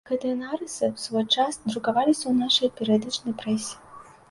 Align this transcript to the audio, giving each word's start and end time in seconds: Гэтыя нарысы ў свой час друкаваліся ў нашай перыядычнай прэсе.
Гэтыя 0.09 0.35
нарысы 0.37 0.85
ў 0.93 1.01
свой 1.03 1.25
час 1.35 1.59
друкаваліся 1.69 2.25
ў 2.27 2.33
нашай 2.41 2.75
перыядычнай 2.81 3.39
прэсе. 3.45 3.75